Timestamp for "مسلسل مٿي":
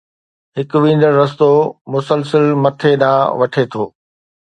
1.93-2.91